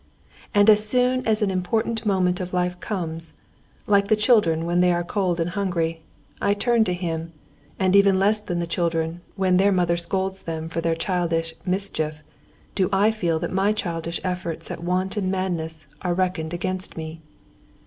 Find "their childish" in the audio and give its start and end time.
10.81-11.53